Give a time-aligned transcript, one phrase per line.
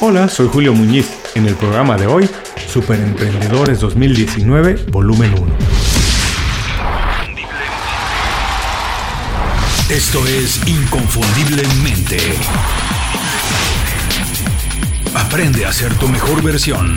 [0.00, 1.10] Hola, soy Julio Muñiz.
[1.34, 2.30] En el programa de hoy,
[2.68, 5.44] Super Emprendedores 2019, volumen 1.
[9.90, 12.16] Esto es Inconfundiblemente.
[15.16, 16.96] Aprende a ser tu mejor versión.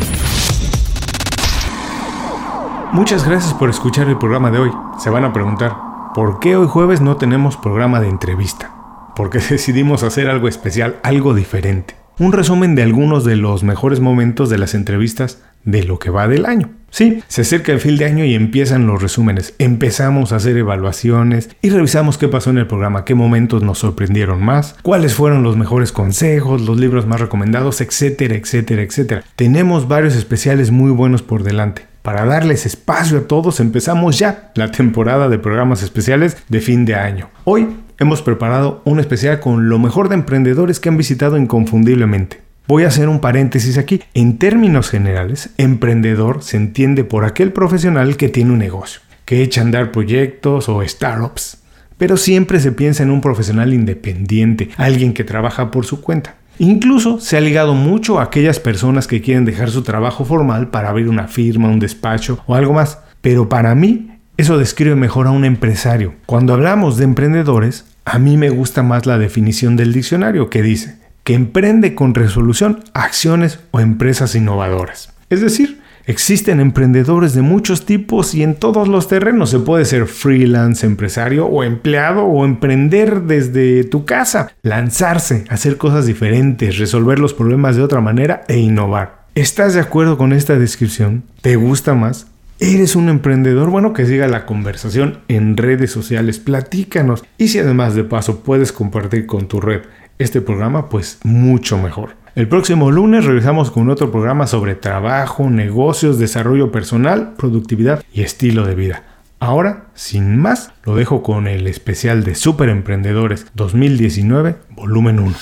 [2.91, 4.71] Muchas gracias por escuchar el programa de hoy.
[4.99, 5.75] Se van a preguntar,
[6.13, 9.11] ¿por qué hoy jueves no tenemos programa de entrevista?
[9.15, 14.48] Porque decidimos hacer algo especial, algo diferente un resumen de algunos de los mejores momentos
[14.52, 16.70] de las entrevistas de lo que va del año.
[16.91, 19.55] Sí, se acerca el fin de año y empiezan los resúmenes.
[19.57, 24.44] Empezamos a hacer evaluaciones y revisamos qué pasó en el programa, qué momentos nos sorprendieron
[24.44, 29.23] más, cuáles fueron los mejores consejos, los libros más recomendados, etcétera, etcétera, etcétera.
[29.35, 31.88] Tenemos varios especiales muy buenos por delante.
[32.03, 36.94] Para darles espacio a todos, empezamos ya la temporada de programas especiales de fin de
[36.95, 37.30] año.
[37.45, 37.67] Hoy
[38.01, 42.41] hemos preparado un especial con lo mejor de emprendedores que han visitado inconfundiblemente.
[42.67, 44.01] Voy a hacer un paréntesis aquí.
[44.15, 49.61] En términos generales, emprendedor se entiende por aquel profesional que tiene un negocio, que echa
[49.61, 51.59] a andar proyectos o startups.
[51.99, 56.38] Pero siempre se piensa en un profesional independiente, alguien que trabaja por su cuenta.
[56.58, 60.89] Incluso se ha ligado mucho a aquellas personas que quieren dejar su trabajo formal para
[60.89, 62.97] abrir una firma, un despacho o algo más.
[63.21, 66.15] Pero para mí eso describe mejor a un empresario.
[66.25, 70.97] Cuando hablamos de emprendedores, a mí me gusta más la definición del diccionario que dice
[71.23, 75.13] que emprende con resolución acciones o empresas innovadoras.
[75.30, 79.52] Es decir, existen emprendedores de muchos tipos y en todos los terrenos.
[79.52, 86.05] Se puede ser freelance, empresario o empleado o emprender desde tu casa, lanzarse, hacer cosas
[86.05, 89.21] diferentes, resolver los problemas de otra manera e innovar.
[89.36, 91.23] ¿Estás de acuerdo con esta descripción?
[91.41, 92.30] ¿Te gusta más?
[92.64, 93.72] ¿Eres un emprendedor?
[93.72, 97.23] Bueno, que siga la conversación en redes sociales, platícanos.
[97.40, 99.81] Y si además de paso puedes compartir con tu red
[100.20, 102.12] este programa, pues mucho mejor.
[102.36, 108.64] El próximo lunes regresamos con otro programa sobre trabajo, negocios, desarrollo personal, productividad y estilo
[108.67, 109.04] de vida.
[109.39, 115.36] Ahora, sin más, lo dejo con el especial de Super Emprendedores 2019, volumen 1.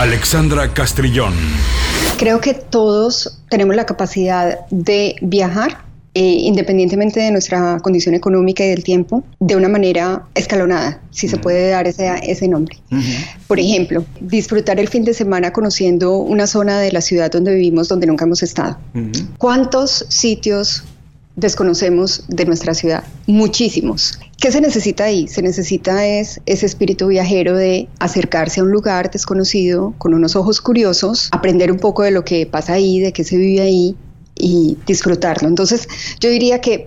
[0.00, 1.34] Alexandra Castrillón.
[2.16, 5.84] Creo que todos tenemos la capacidad de viajar
[6.18, 11.36] eh, independientemente de nuestra condición económica y del tiempo, de una manera escalonada, si se
[11.36, 12.78] puede dar ese, ese nombre.
[13.46, 17.88] Por ejemplo, disfrutar el fin de semana conociendo una zona de la ciudad donde vivimos
[17.88, 18.78] donde nunca hemos estado.
[19.36, 20.84] ¿Cuántos sitios
[21.34, 23.04] desconocemos de nuestra ciudad?
[23.26, 24.18] Muchísimos.
[24.40, 25.28] ¿Qué se necesita ahí?
[25.28, 30.62] Se necesita es ese espíritu viajero de acercarse a un lugar desconocido con unos ojos
[30.62, 33.96] curiosos, aprender un poco de lo que pasa ahí, de qué se vive ahí
[34.36, 35.48] y disfrutarlo.
[35.48, 35.88] Entonces,
[36.20, 36.86] yo diría que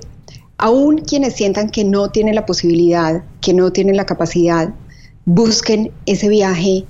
[0.57, 4.73] aún quienes sientan que no tienen la posibilidad, que no tienen la capacidad,
[5.25, 6.85] busquen ese viaje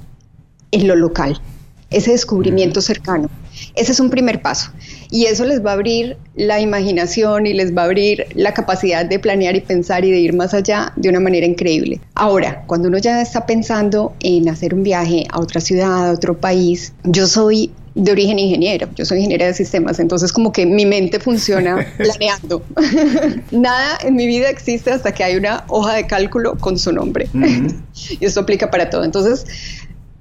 [0.72, 1.42] en lo local,
[1.90, 3.30] ese descubrimiento cercano.
[3.76, 4.72] Ese es un primer paso.
[5.12, 9.06] Y eso les va a abrir la imaginación y les va a abrir la capacidad
[9.06, 12.00] de planear y pensar y de ir más allá de una manera increíble.
[12.14, 16.40] Ahora, cuando uno ya está pensando en hacer un viaje a otra ciudad, a otro
[16.40, 20.86] país, yo soy de origen ingeniero, yo soy ingeniera de sistemas, entonces como que mi
[20.86, 22.64] mente funciona planeando.
[23.52, 27.28] Nada en mi vida existe hasta que hay una hoja de cálculo con su nombre.
[28.20, 29.04] y eso aplica para todo.
[29.04, 29.46] Entonces,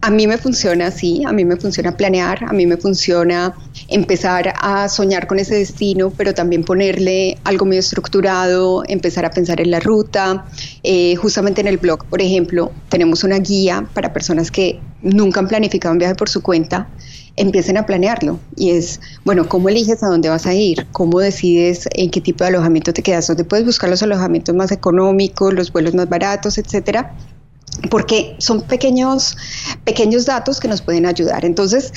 [0.01, 3.55] a mí me funciona así, a mí me funciona planear, a mí me funciona
[3.89, 9.61] empezar a soñar con ese destino, pero también ponerle algo muy estructurado, empezar a pensar
[9.61, 10.47] en la ruta.
[10.85, 15.49] Eh, justamente en el blog, por ejemplo, tenemos una guía para personas que nunca han
[15.49, 16.89] planificado un viaje por su cuenta
[17.39, 18.41] empiecen a planearlo.
[18.57, 20.87] Y es, bueno, ¿cómo eliges a dónde vas a ir?
[20.93, 23.29] ¿Cómo decides en qué tipo de alojamiento te quedas?
[23.29, 27.15] ¿Dónde puedes buscar los alojamientos más económicos, los vuelos más baratos, etcétera?
[27.91, 29.37] Porque son pequeños,
[29.85, 31.45] pequeños datos que nos pueden ayudar.
[31.45, 31.93] Entonces,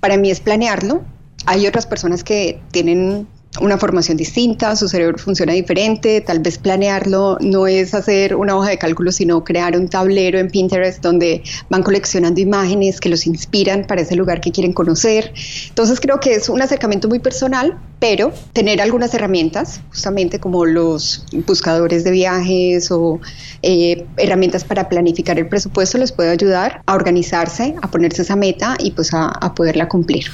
[0.00, 1.04] para mí es planearlo.
[1.46, 3.26] Hay otras personas que tienen
[3.60, 8.70] una formación distinta, su cerebro funciona diferente, tal vez planearlo no es hacer una hoja
[8.70, 13.86] de cálculo, sino crear un tablero en Pinterest donde van coleccionando imágenes que los inspiran
[13.86, 15.32] para ese lugar que quieren conocer.
[15.68, 21.24] Entonces creo que es un acercamiento muy personal, pero tener algunas herramientas, justamente como los
[21.46, 23.20] buscadores de viajes o
[23.62, 28.76] eh, herramientas para planificar el presupuesto, les puede ayudar a organizarse, a ponerse esa meta
[28.80, 30.26] y pues a, a poderla cumplir.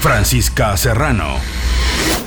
[0.00, 1.36] Francisca Serrano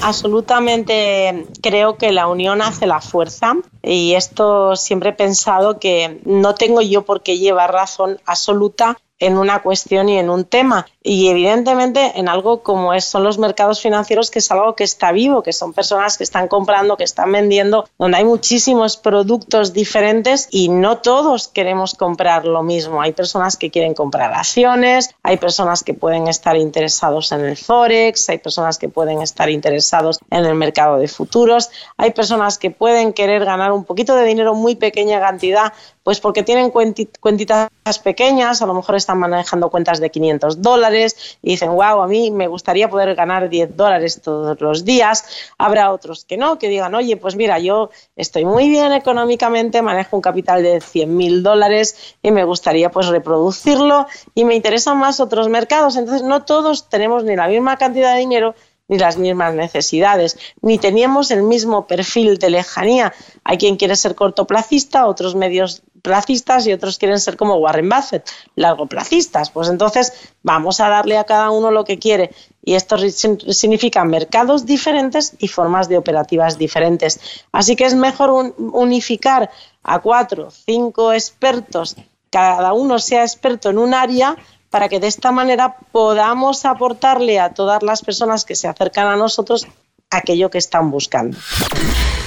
[0.01, 3.55] absolutamente creo que la unión hace la fuerza.
[3.85, 9.37] Y esto siempre he pensado que no tengo yo por qué llevar razón absoluta en
[9.37, 10.87] una cuestión y en un tema.
[11.01, 15.11] Y evidentemente en algo como es, son los mercados financieros, que es algo que está
[15.11, 20.47] vivo, que son personas que están comprando, que están vendiendo, donde hay muchísimos productos diferentes
[20.49, 23.01] y no todos queremos comprar lo mismo.
[23.01, 28.27] Hay personas que quieren comprar acciones, hay personas que pueden estar interesados en el forex,
[28.29, 33.13] hay personas que pueden estar interesados en el mercado de futuros, hay personas que pueden
[33.13, 35.73] querer ganar un poquito de dinero, muy pequeña cantidad,
[36.03, 37.69] pues porque tienen cuentitas
[38.03, 42.31] pequeñas, a lo mejor están manejando cuentas de 500 dólares y dicen, wow, a mí
[42.31, 45.25] me gustaría poder ganar 10 dólares todos los días.
[45.57, 50.15] Habrá otros que no, que digan, oye, pues mira, yo estoy muy bien económicamente, manejo
[50.15, 54.05] un capital de 100 mil dólares y me gustaría pues reproducirlo
[54.35, 55.95] y me interesan más otros mercados.
[55.95, 58.55] Entonces, no todos tenemos ni la misma cantidad de dinero
[58.87, 63.13] ni las mismas necesidades, ni teníamos el mismo perfil de lejanía.
[63.43, 68.29] Hay quien quiere ser cortoplacista, otros medios placistas y otros quieren ser como Warren Buffett,
[68.55, 69.49] largoplacistas.
[69.49, 72.31] Pues entonces vamos a darle a cada uno lo que quiere.
[72.63, 77.19] Y esto significa mercados diferentes y formas de operativas diferentes.
[77.51, 79.49] Así que es mejor unificar
[79.83, 81.95] a cuatro, cinco expertos,
[82.29, 84.35] cada uno sea experto en un área
[84.75, 89.15] para que de esta manera podamos aportarle a todas las personas que se acercan a
[89.15, 89.65] nosotros
[90.09, 91.37] aquello que están buscando.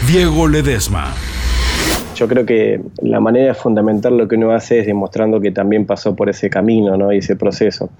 [0.07, 1.15] Diego Ledesma
[2.19, 6.17] yo creo que la manera fundamental lo que uno hace es demostrando que también pasó
[6.17, 7.13] por ese camino ¿no?
[7.13, 7.91] y ese proceso.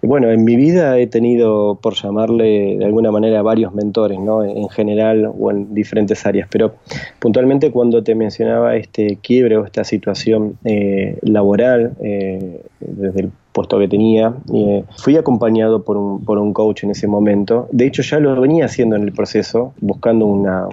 [0.00, 4.44] Y bueno, en mi vida he tenido, por llamarle de alguna manera, varios mentores, ¿no?
[4.44, 6.76] en general o en diferentes áreas, pero
[7.18, 13.78] puntualmente cuando te mencionaba este quiebre o esta situación eh, laboral, eh, desde el puesto
[13.78, 14.34] que tenía.
[14.52, 17.68] Eh, fui acompañado por un, por un coach en ese momento.
[17.72, 20.68] De hecho, ya lo venía haciendo en el proceso, buscando una,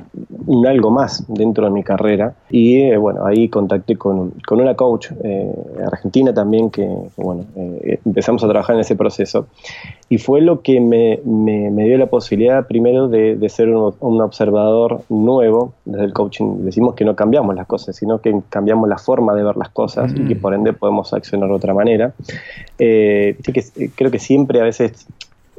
[0.47, 2.33] un algo más dentro de mi carrera.
[2.49, 5.55] Y eh, bueno, ahí contacté con, con una coach eh,
[5.87, 6.85] argentina también que,
[7.15, 9.47] bueno, empezamos a trabajar en ese proceso.
[10.09, 14.21] Y fue lo que me, me, dio la posibilidad primero de, de ser un, un,
[14.21, 15.73] observador nuevo.
[15.85, 19.43] Desde el coaching decimos que no cambiamos las cosas, sino que cambiamos la forma de
[19.43, 22.13] ver las cosas y que por ende podemos accionar de otra manera.
[22.79, 25.07] Eh, que, eh, creo que siempre a veces,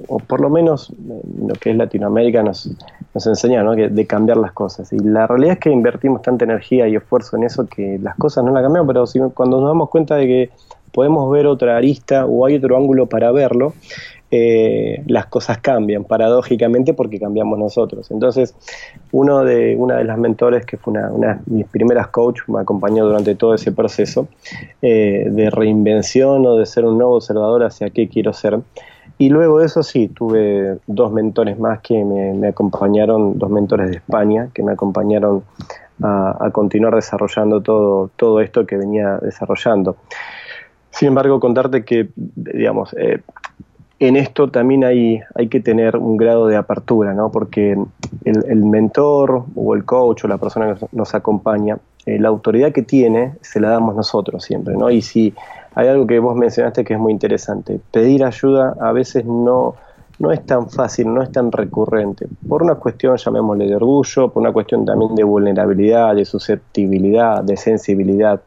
[0.09, 2.71] o por lo menos en lo que es Latinoamérica, nos,
[3.15, 3.73] nos enseña ¿no?
[3.73, 4.93] de cambiar las cosas.
[4.93, 8.45] Y la realidad es que invertimos tanta energía y esfuerzo en eso que las cosas
[8.45, 10.51] no las cambiamos, pero cuando nos damos cuenta de que
[10.95, 13.75] podemos ver otra arista o hay otro ángulo para verlo,
[14.31, 18.11] eh, las cosas cambian, paradójicamente, porque cambiamos nosotros.
[18.11, 18.55] Entonces,
[19.13, 23.05] uno de, una de las mentores, que fue una, de mis primeras coach, me acompañó
[23.05, 24.29] durante todo ese proceso
[24.83, 28.61] eh, de reinvención o de ser un nuevo observador hacia qué quiero ser.
[29.19, 33.97] Y luego de eso sí, tuve dos mentores más que me, acompañaron, dos mentores de
[33.97, 35.45] España, que me acompañaron
[36.03, 39.97] a, continuar desarrollando todo, todo esto que venía desarrollando.
[40.95, 43.21] Sin embargo, contarte que, digamos, eh,
[43.99, 47.31] en esto también hay, hay que tener un grado de apertura, ¿no?
[47.33, 47.77] porque
[48.25, 52.83] el, mentor o el coach o la persona que nos acompaña, eh, la autoridad que
[52.83, 54.75] tiene se la damos nosotros siempre.
[54.77, 54.91] ¿no?
[54.91, 55.35] Y si
[55.75, 59.75] hay algo que vos mencionaste que es muy interesante, pedir ayuda a veces no,
[60.19, 64.43] no es tan fácil, no es tan recurrente, por una cuestión, llamémosle, de orgullo, por
[64.43, 68.41] una cuestión también de vulnerabilidad, de susceptibilidad, de sensibilidad.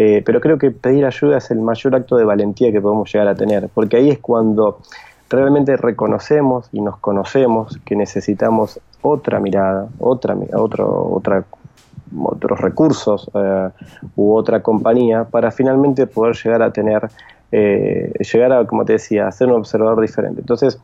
[0.00, 3.26] Eh, pero creo que pedir ayuda es el mayor acto de valentía que podemos llegar
[3.26, 4.78] a tener, porque ahí es cuando
[5.28, 11.44] realmente reconocemos y nos conocemos que necesitamos otra mirada, otra, otra,
[12.16, 13.70] otros recursos eh,
[14.14, 17.08] u otra compañía para finalmente poder llegar a tener,
[17.50, 20.42] eh, llegar a, como te decía, a ser un observador diferente.
[20.42, 20.80] Entonces,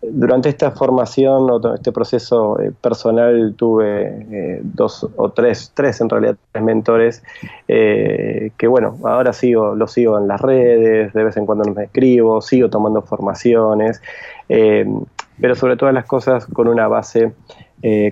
[0.00, 6.08] durante esta formación o este proceso eh, personal tuve eh, dos o tres, tres en
[6.08, 7.22] realidad, tres mentores
[7.66, 11.84] eh, que bueno, ahora sigo, los sigo en las redes, de vez en cuando me
[11.84, 14.00] escribo, sigo tomando formaciones,
[14.48, 17.32] pero sobre todas las cosas con una base,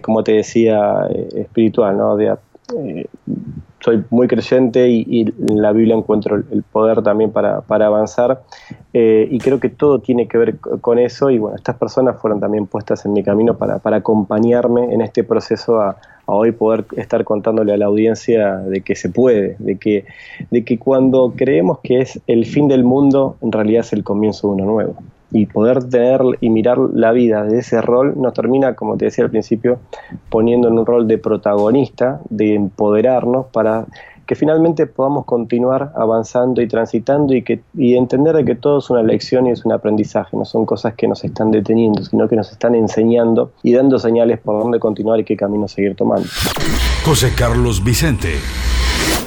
[0.02, 2.16] como te decía, espiritual, ¿no?
[3.86, 8.42] Soy muy creyente y, en la Biblia encuentro el, poder también para, avanzar
[8.92, 12.40] eh, y creo que todo tiene que ver con eso y bueno, estas personas fueron
[12.40, 15.96] también puestas en mi camino para, acompañarme en este proceso a,
[16.28, 20.04] hoy poder estar contándole a la audiencia de que se puede, de que,
[20.50, 24.48] de que cuando creemos que es el fin del mundo, en realidad es el comienzo
[24.48, 24.96] de uno nuevo
[25.30, 29.24] y poder tener y mirar la vida de ese rol nos termina, como te decía
[29.24, 29.78] al principio,
[30.30, 33.86] poniendo en un rol de protagonista, de empoderarnos para
[34.26, 38.90] que finalmente podamos continuar avanzando y transitando y, que, y entender de que todo es
[38.90, 42.34] una lección y es un aprendizaje, no son cosas que nos están deteniendo, sino que
[42.34, 46.28] nos están enseñando y dando señales por dónde continuar y qué camino seguir tomando.
[47.04, 48.30] José Carlos Vicente.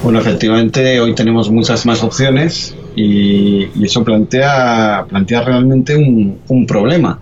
[0.01, 7.19] Bueno, efectivamente, hoy tenemos muchas más opciones y, eso plantea, plantea realmente un, un problema.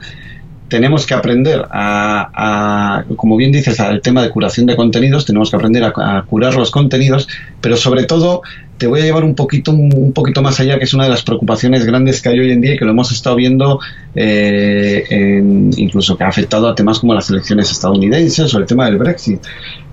[0.68, 5.56] Tenemos que aprender a, como bien dices, al tema de curación de contenidos, tenemos que
[5.56, 7.28] aprender a, curar los contenidos,
[7.62, 8.44] pero sobre todo
[8.78, 11.24] te voy a llevar un poquito, un poquito más allá, que es una de las
[11.24, 13.80] preocupaciones grandes que hay hoy en día y que lo hemos estado viendo
[14.16, 15.42] eh,
[15.78, 19.42] incluso que ha afectado a temas como las elecciones estadounidenses o el tema del Brexit.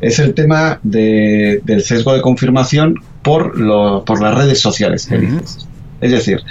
[0.00, 5.08] Es el tema del sesgo de confirmación por, lo, por las redes sociales
[6.00, 6.42] Es decir,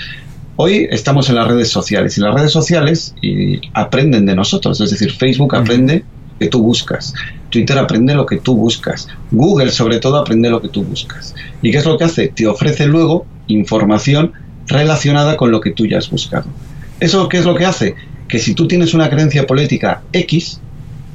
[0.56, 3.16] Hoy estamos en las redes sociales y las redes sociales
[3.74, 6.06] aprenden de nosotros, es decir, Facebook aprende
[6.40, 7.14] que tú buscas,
[7.54, 11.36] Twitter aprende lo que tú buscas, Google sobre todo aprende lo que tú buscas.
[11.62, 12.30] ¿Y qué es lo que hace?
[12.30, 14.32] Te ofrece luego información
[14.66, 16.46] relacionada con lo que tú ya has buscado.
[17.00, 17.94] ¿Eso qué es lo que hace?
[18.28, 20.62] Que si tú tienes una creencia política X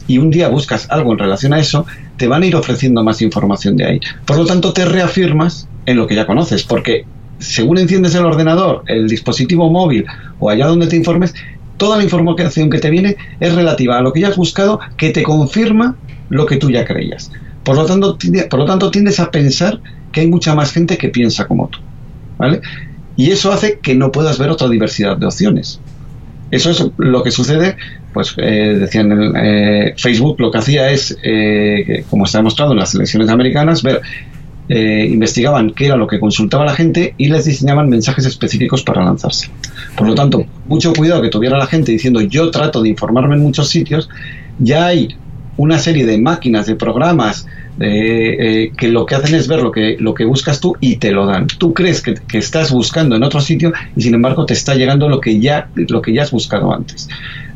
[0.06, 3.20] y un día buscas algo en relación a eso, te van a ir ofreciendo más
[3.20, 4.00] información de ahí.
[4.24, 7.04] Por lo tanto, te reafirmas en lo que ya conoces, porque
[7.40, 10.06] según enciendes el ordenador, el dispositivo móvil
[10.38, 11.34] o allá donde te informes,
[11.78, 15.10] toda la información que te viene es relativa a lo que ya has buscado que
[15.10, 15.96] te confirma
[16.28, 17.30] lo que tú ya creías.
[17.64, 18.16] Por lo tanto,
[18.50, 19.80] por lo tanto tiendes a pensar
[20.12, 21.78] que hay mucha más gente que piensa como tú.
[22.38, 22.60] ¿vale?
[23.16, 25.80] Y eso hace que no puedas ver otra diversidad de opciones.
[26.50, 27.76] Eso es lo que sucede,
[28.14, 32.94] pues eh, decían eh, Facebook lo que hacía es, eh, como está demostrado en las
[32.94, 34.00] elecciones americanas, ver
[34.70, 39.02] eh, investigaban qué era lo que consultaba la gente y les diseñaban mensajes específicos para
[39.02, 39.48] lanzarse.
[39.96, 43.42] Por lo tanto, mucho cuidado que tuviera la gente diciendo yo trato de informarme en
[43.42, 44.10] muchos sitios,
[44.58, 45.16] ya hay
[45.58, 47.46] una serie de máquinas, de programas,
[47.80, 51.12] eh, que lo que hacen es ver lo que, lo que buscas tú y te
[51.12, 51.46] lo dan.
[51.46, 55.06] Tú crees que, que, estás buscando en otro sitio y sin embargo te está llegando
[55.08, 57.08] lo que ya, lo que ya has buscado antes.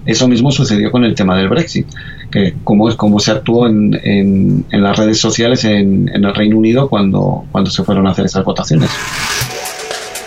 [0.04, 1.86] Eso mismo sucedió con el tema del Brexit
[2.30, 6.58] que cómo, cómo se actuó en, en, en las redes sociales en, en, el Reino
[6.58, 8.90] Unido cuando, cuando se fueron a hacer esas votaciones.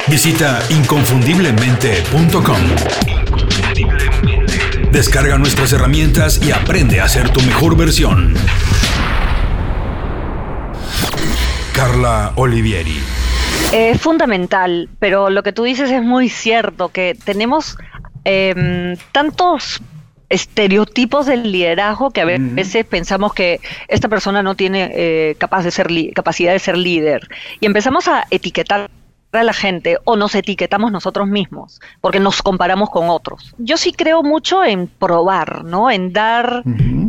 [0.07, 3.14] Visita inconfundiblemente.com.
[4.95, 8.33] Descarga nuestras herramientas y aprende a ser tu mejor versión.
[11.73, 13.01] Carla Olivieri.
[13.73, 17.77] Es fundamental, pero lo que tú dices es muy cierto, que tenemos
[18.23, 19.81] eh, tantos
[20.29, 23.59] estereotipos del liderazgo que a veces pensamos que
[23.89, 27.27] esta persona no tiene eh, capaz de ser capacidad de ser líder
[27.59, 28.89] y empezamos a etiquetar
[29.37, 33.53] a la gente o nos etiquetamos nosotros mismos porque nos comparamos con otros.
[33.57, 35.91] Yo sí creo mucho en probar, ¿no?
[35.91, 36.63] En dar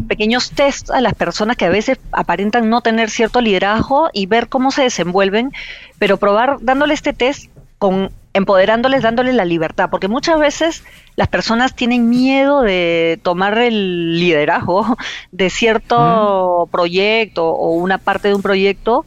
[0.08, 4.48] pequeños tests a las personas que a veces aparentan no tener cierto liderazgo y ver
[4.48, 5.52] cómo se desenvuelven,
[5.98, 10.84] pero probar dándole este test con empoderándoles, dándoles la libertad, porque muchas veces
[11.16, 14.96] las personas tienen miedo de tomar el liderazgo
[15.32, 19.06] de cierto proyecto o una parte de un proyecto,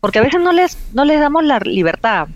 [0.00, 2.28] porque a veces no les, no les damos la libertad.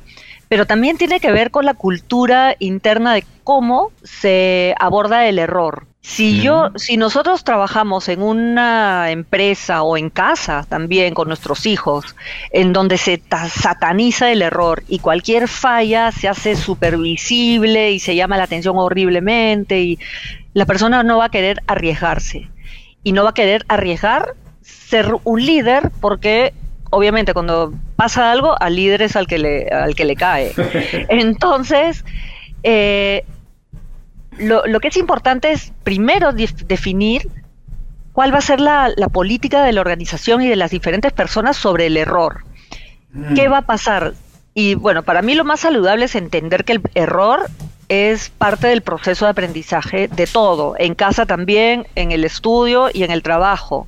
[0.49, 5.87] Pero también tiene que ver con la cultura interna de cómo se aborda el error.
[6.07, 12.15] Si yo, si nosotros trabajamos en una empresa o en casa también con nuestros hijos,
[12.53, 18.37] en donde se sataniza el error y cualquier falla se hace supervisible y se llama
[18.37, 19.99] la atención horriblemente y
[20.55, 22.49] la persona no va a querer arriesgarse
[23.03, 26.55] y no va a querer arriesgar ser un líder porque
[26.91, 30.53] obviamente cuando pasa algo al líder es al que le, al que le cae.
[31.09, 32.05] Entonces,
[32.63, 33.25] eh,
[34.39, 37.29] lo, que es importante es primero definir
[38.13, 41.87] cuál va a ser la, política de la organización y de las diferentes personas sobre
[41.87, 42.45] el error.
[43.35, 43.53] ¿Qué mm.
[43.53, 44.15] va a pasar?
[44.55, 47.47] Y bueno, para mí lo más saludable es entender que el error
[47.89, 53.05] es parte del proceso de aprendizaje de todo, en casa también, en el estudio y
[53.05, 53.87] en el trabajo.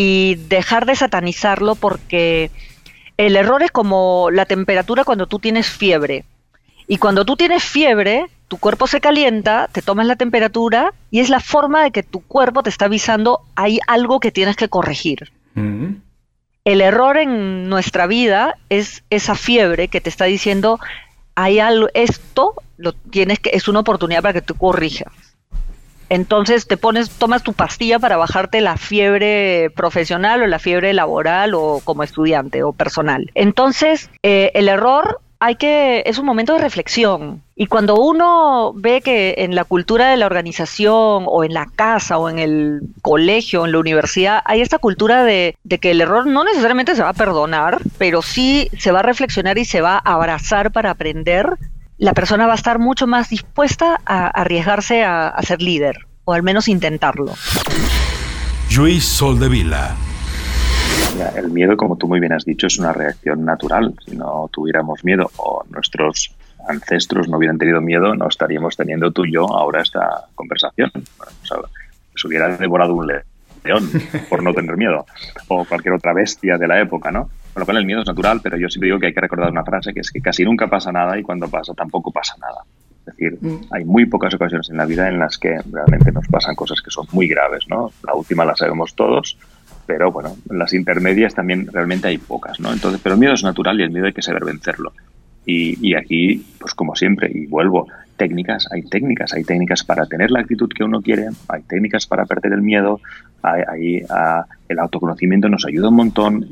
[0.00, 2.52] Y dejar de satanizarlo porque
[3.16, 6.24] el error es como la temperatura cuando tú tienes fiebre.
[6.86, 11.30] Y cuando tú tienes fiebre, tu cuerpo se calienta, te tomas la temperatura y es
[11.30, 15.32] la forma de que tu cuerpo te está avisando hay algo que tienes que corregir.
[16.64, 20.78] El error en nuestra vida es esa fiebre que te está diciendo
[21.34, 25.12] hay algo, esto lo tienes que, es una oportunidad para que tú corrijas.
[26.08, 31.54] Entonces te pones, tomas tu pastilla para bajarte la fiebre profesional o la fiebre laboral
[31.54, 33.30] o como estudiante o personal.
[33.34, 37.42] Entonces, eh, el error hay que, es un momento de reflexión.
[37.54, 42.18] Y cuando uno ve que en la cultura de la organización o en la casa
[42.18, 46.44] o en el colegio, en la universidad, hay esta cultura de, que el error no
[46.44, 50.14] necesariamente se va a perdonar, pero sí se va a reflexionar y se va a
[50.14, 51.46] abrazar para aprender,
[51.98, 56.32] la persona va a estar mucho más dispuesta a arriesgarse a, a ser líder, o
[56.32, 57.34] al menos intentarlo.
[58.74, 59.96] Luis Soldevila
[61.36, 63.94] el miedo, como tú muy bien has dicho, es una reacción natural.
[64.04, 66.34] Si no tuviéramos miedo o nuestros
[66.68, 70.90] ancestros no hubieran tenido miedo, no estaríamos teniendo tú y yo ahora esta conversación.
[72.14, 73.90] se hubiera devorado un león
[74.28, 75.06] por no tener miedo
[75.48, 77.30] o cualquier otra bestia de la época, ¿no?
[77.52, 79.50] Con lo cual el miedo es natural, pero yo siempre digo que hay que recordar
[79.50, 82.62] una frase que es que casi nunca pasa nada y cuando pasa tampoco pasa nada.
[83.00, 83.72] Es decir, mm.
[83.72, 86.90] hay muy pocas ocasiones en la vida en las que realmente nos pasan cosas que
[86.90, 87.90] son muy graves, ¿no?
[88.06, 89.38] La última la sabemos todos,
[89.86, 92.72] pero bueno, las intermedias también realmente hay pocas, ¿no?
[92.72, 94.92] Entonces, pero el miedo es natural y el miedo hay que saber vencerlo.
[95.46, 97.88] Y, y, aquí, pues como siempre, y vuelvo,
[98.18, 102.26] técnicas, hay técnicas, hay técnicas para tener la actitud que uno quiere, hay técnicas para
[102.26, 103.00] perder el miedo,
[103.40, 104.04] hay,
[104.68, 106.46] el autoconocimiento nos ayuda un montón,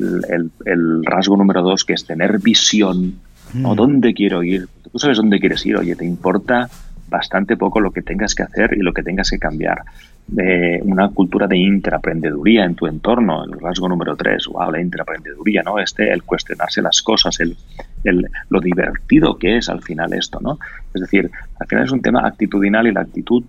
[0.00, 3.14] el, el, rasgo número dos, que es tener visión,
[3.54, 3.72] ¿no?
[3.72, 3.76] Mm.
[3.76, 4.68] ¿Dónde quiero ir?
[4.90, 6.68] Tú sabes dónde quieres ir, oye, te importa
[7.08, 9.82] bastante poco lo que tengas que hacer y lo que tengas que cambiar
[10.30, 15.62] de una cultura de intraprendeduría en tu entorno, el rasgo número tres, wow, la intraprendeduría,
[15.64, 15.80] ¿no?
[15.80, 17.56] Este, el cuestionarse las cosas, el,
[18.04, 20.58] el, lo divertido que es al final esto, ¿no?
[20.94, 21.28] Es decir,
[21.58, 23.42] al final es un tema actitudinal y la actitud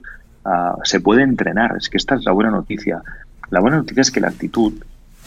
[0.45, 3.01] uh, se puede entrenar, es que esta es la buena noticia.
[3.51, 4.73] La buena noticia es que la actitud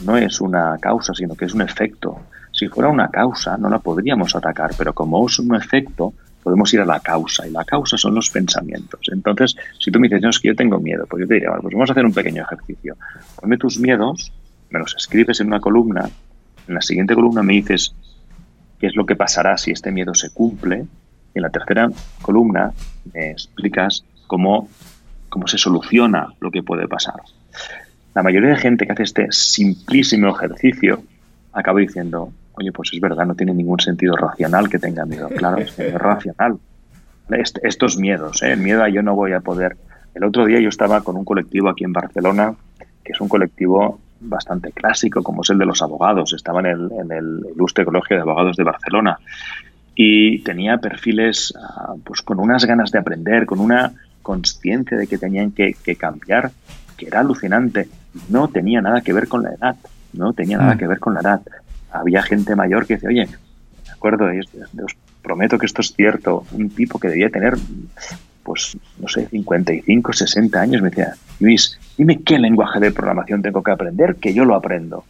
[0.04, 2.18] no es una causa, sino que es un efecto.
[2.52, 6.80] Si fuera una causa, no la podríamos atacar, pero como es un efecto, podemos ir
[6.80, 9.00] a la causa y la causa son los pensamientos.
[9.10, 11.48] Entonces, si tú me dices, no, es que yo tengo miedo, pues yo te diría,
[11.48, 12.96] bueno, pues vamos a hacer un pequeño ejercicio.
[13.40, 14.32] Ponme tus miedos,
[14.70, 16.08] me los escribes en una columna,
[16.68, 17.94] en la siguiente columna me dices
[18.78, 20.84] qué es lo que pasará si este miedo se cumple,
[21.34, 21.88] y en la tercera
[22.22, 22.72] columna
[23.12, 24.68] me explicas cómo,
[25.30, 27.22] cómo se soluciona lo que puede pasar.
[28.14, 31.02] La mayoría de gente que hace este simplísimo ejercicio
[31.52, 35.28] acaba diciendo, oye, pues es verdad, no tiene ningún sentido racional que tenga miedo.
[35.28, 36.58] Claro, es, racional.
[37.62, 38.52] estos miedos, ¿eh?
[38.52, 39.76] el miedo a yo no voy a poder.
[40.14, 42.54] El otro día yo estaba con un colectivo aquí en Barcelona,
[43.02, 46.32] que es un colectivo bastante clásico, como es el de los abogados.
[46.32, 49.18] Estaba en el, en Ilustre Colegio de Abogados de Barcelona
[49.94, 53.92] y tenía perfiles ah, pues con unas ganas de aprender, con una
[54.22, 56.50] conciencia de que tenían que, cambiar,
[57.04, 57.88] que era alucinante.
[58.28, 59.76] No tenía nada que ver con la edad,
[60.12, 60.78] no tenía nada mm.
[60.78, 61.40] que ver con la edad
[61.94, 66.68] había gente mayor que dice, oye, de acuerdo, os prometo que esto es cierto, un
[66.70, 67.54] tipo que debía tener,
[68.42, 73.62] pues, no sé, 55, 60 años, me decía, Luis, dime qué lenguaje de programación tengo
[73.62, 75.04] que aprender, que yo lo aprendo.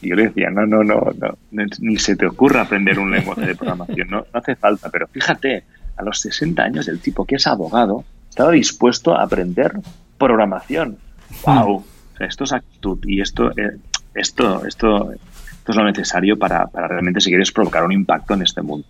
[0.00, 1.36] Y yo le decía, no, no, no, no,
[1.80, 5.64] ni se te ocurra aprender un lenguaje de programación, no, no hace falta, pero fíjate,
[5.96, 9.72] a los 60 años el tipo que es abogado estaba dispuesto a aprender
[10.18, 10.98] programación.
[11.44, 11.84] ¡Wow!
[12.20, 13.78] esto es actitud y esto, eh,
[14.14, 18.62] esto, esto, esto es lo necesario para, realmente, si quieres, provocar un impacto en este
[18.62, 18.86] mundo.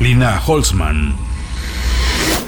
[0.00, 1.14] Lina Holzman.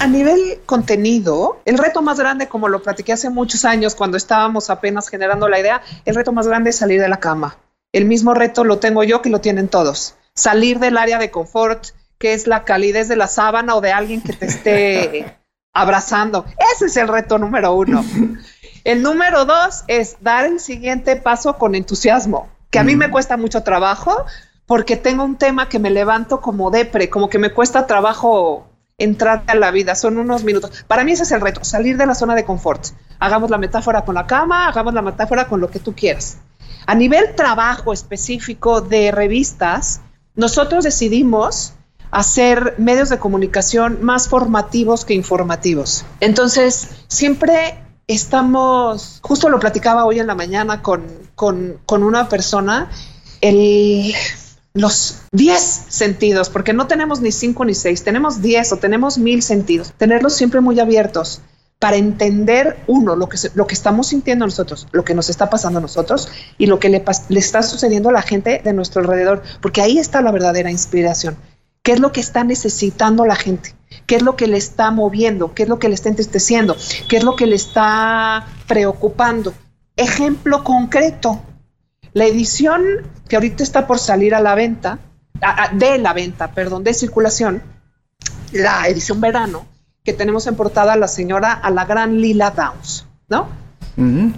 [0.01, 4.71] A nivel contenido, el reto más grande, como lo platiqué hace muchos años cuando estábamos
[4.71, 7.57] apenas generando la idea, el reto más grande es salir de la cama.
[7.93, 10.17] El mismo reto lo tengo yo que lo tienen todos.
[10.35, 14.23] Salir del área de confort, que es la calidez de la sábana o de alguien
[14.23, 15.37] que te esté
[15.73, 16.45] abrazando.
[16.75, 18.05] Ese es el reto número uno.
[18.85, 23.37] El número dos es dar el siguiente paso con entusiasmo que a mí me cuesta
[23.37, 24.25] mucho trabajo
[24.67, 29.45] porque tengo un tema que me levanto como depre, como que me cuesta trabajo entrar
[29.47, 30.85] a la vida, son unos minutos.
[30.89, 32.87] Para mí ese es el reto, salir de la zona de confort.
[33.19, 36.39] Hagamos la metáfora con la cama, hagamos la metáfora con lo que tú quieras.
[36.87, 40.01] A nivel trabajo específico de revistas,
[40.35, 41.75] nosotros decidimos
[42.13, 46.05] hacer medios de comunicación más formativos que informativos.
[46.21, 51.03] Entonces, siempre estamos, justo lo platicaba hoy en la mañana con,
[51.35, 52.91] con, una persona,
[53.41, 54.15] el,
[54.75, 59.43] los 10 sentidos, porque no tenemos ni 5 ni 6, tenemos 10 o tenemos mil
[59.43, 61.41] sentidos, tenerlos siempre muy abiertos
[61.79, 65.79] para entender, uno, lo que, lo que estamos sintiendo nosotros, lo que nos está pasando
[65.79, 69.43] a nosotros y lo que le, le está sucediendo a la gente de nuestro alrededor,
[69.61, 71.37] porque ahí está la verdadera inspiración.
[71.83, 73.75] ¿Qué es lo que está necesitando la gente?
[74.07, 75.53] ¿Qué es lo que le está moviendo?
[75.53, 76.77] ¿Qué es lo que le está entristeciendo?
[77.09, 79.53] ¿Qué es lo que le está preocupando?
[79.97, 81.43] Ejemplo concreto.
[82.13, 82.83] La edición
[83.29, 84.99] que ahorita está por salir a la venta,
[85.73, 87.63] de la venta, perdón, de circulación,
[88.53, 89.67] la edición verano,
[90.05, 93.49] que tenemos en portada a la señora, a la gran Lila Downs, ¿no?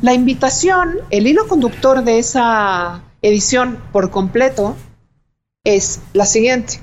[0.02, 4.76] La invitación, el hilo conductor de esa edición por completo
[5.62, 6.80] es la siguiente.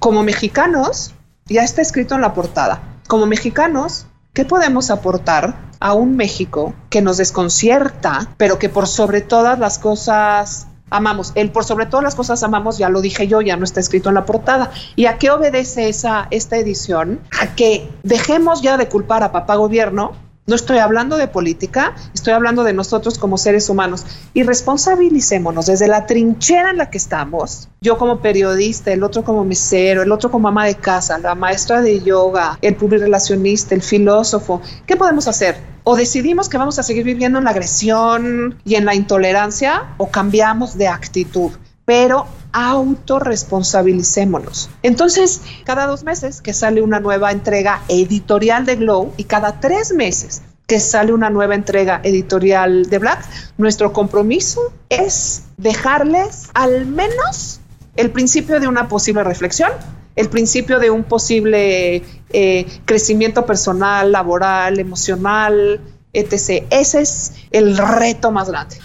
[0.00, 1.14] Como mexicanos,
[1.46, 7.02] ya está escrito en la portada, como mexicanos, ¿qué podemos aportar a un México que
[7.02, 11.32] nos desconcierta, pero que por sobre todas las cosas amamos.
[11.34, 14.08] El por sobre todas las cosas amamos, ya lo dije yo, ya no está escrito
[14.08, 14.70] en la portada.
[14.96, 17.20] ¿Y a qué obedece esa, esta edición?
[17.40, 20.12] A que dejemos ya de culpar a papá gobierno
[20.50, 24.04] no estoy hablando de política, estoy hablando de nosotros como seres humanos.
[24.34, 27.68] Y responsabilicémonos desde la trinchera en la que estamos.
[27.80, 31.80] Yo como periodista, el otro como mesero, el otro como ama de casa, la maestra
[31.82, 34.60] de yoga, el relacionista, el filósofo.
[34.86, 35.56] ¿Qué podemos hacer?
[35.84, 40.10] O decidimos que vamos a seguir viviendo en la agresión y en la intolerancia o
[40.10, 41.52] cambiamos de actitud.
[41.84, 44.68] Pero autorresponsabilicémonos.
[44.82, 49.92] Entonces, cada dos meses que sale una nueva entrega editorial de Glow y cada tres
[49.92, 53.24] meses que sale una nueva entrega editorial de Black,
[53.58, 57.58] nuestro compromiso es dejarles al menos
[57.96, 59.72] el principio de una posible reflexión,
[60.14, 65.80] el principio de un posible eh, crecimiento personal, laboral, emocional,
[66.12, 66.64] etc.
[66.70, 68.76] Ese es el reto más grande.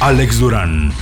[0.00, 0.92] Alex Durán.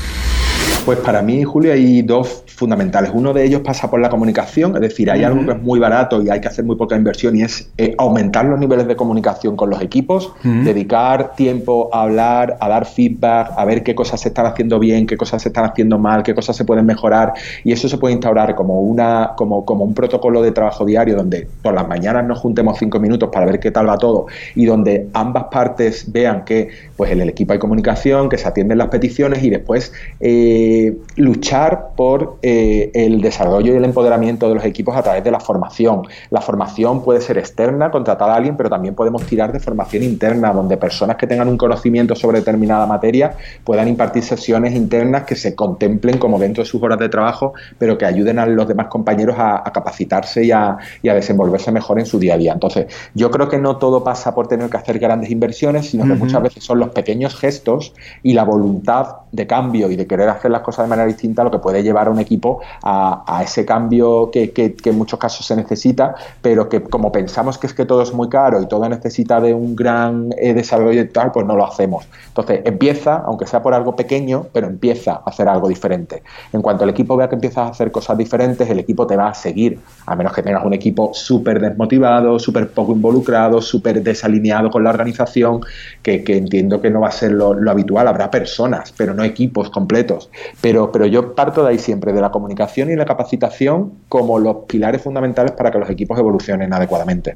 [0.84, 3.10] Pues para mí, Julio, hay dos fundamentales.
[3.14, 6.22] Uno de ellos pasa por la comunicación, es decir, hay algo que es muy barato
[6.22, 9.56] y hay que hacer muy poca inversión y es eh, aumentar los niveles de comunicación
[9.56, 14.28] con los equipos, dedicar tiempo a hablar, a dar feedback, a ver qué cosas se
[14.28, 17.32] están haciendo bien, qué cosas se están haciendo mal, qué cosas se pueden mejorar.
[17.64, 21.48] Y eso se puede instaurar como una como, como un protocolo de trabajo diario donde
[21.62, 25.08] por las mañanas nos juntemos cinco minutos para ver qué tal va todo y donde
[25.12, 29.42] ambas partes vean que pues en el equipo hay comunicación, que se atienden las peticiones
[29.42, 35.02] y después eh, luchar por eh, el desarrollo y el empoderamiento de los equipos a
[35.02, 36.02] través de la formación.
[36.28, 40.52] La formación puede ser externa, contratar a alguien, pero también podemos tirar de formación interna,
[40.52, 45.54] donde personas que tengan un conocimiento sobre determinada materia puedan impartir sesiones internas que se
[45.54, 49.36] contemplen como dentro de sus horas de trabajo, pero que ayuden a los demás compañeros
[49.38, 52.52] a, capacitarse y a, desenvolverse mejor en su día a día.
[52.52, 56.12] Entonces, yo creo que no todo pasa por tener que hacer grandes inversiones, sino que
[56.12, 60.50] muchas veces son los pequeños gestos y la voluntad de cambio y de querer hacer
[60.50, 62.33] las cosas de manera distinta lo que puede llevar a un equipo
[62.82, 64.52] a, ese cambio que,
[64.84, 68.28] en muchos casos se necesita, pero que como pensamos que es que todo es muy
[68.28, 72.06] caro y todo necesita de un gran eh, desarrollo y tal, pues no lo hacemos.
[72.28, 76.22] Entonces empieza, aunque sea por algo pequeño, pero empieza a hacer algo diferente.
[76.52, 79.28] En cuanto el equipo vea que empiezas a hacer cosas diferentes, el equipo te va
[79.28, 84.70] a seguir, a menos que tengas un equipo súper desmotivado, súper poco involucrado, súper desalineado
[84.70, 85.60] con la organización,
[86.02, 88.08] que, entiendo que no va a ser lo, lo, habitual.
[88.08, 90.30] Habrá personas, pero no equipos completos.
[90.60, 94.56] Pero, pero yo parto de ahí siempre, de la comunicación y la capacitación como los
[94.66, 97.34] pilares fundamentales para que los equipos evolucionen adecuadamente.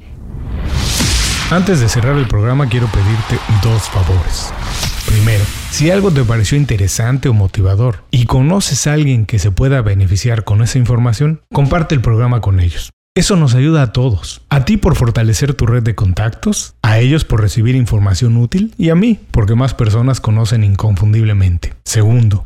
[1.51, 4.53] Antes de cerrar el programa quiero pedirte dos favores.
[5.07, 9.81] Primero, si algo te pareció interesante o motivador y conoces a alguien que se pueda
[9.81, 12.91] beneficiar con esa información, comparte el programa con ellos.
[13.15, 14.41] Eso nos ayuda a todos.
[14.49, 18.89] A ti por fortalecer tu red de contactos, a ellos por recibir información útil y
[18.89, 21.73] a mí porque más personas conocen inconfundiblemente.
[21.83, 22.45] Segundo,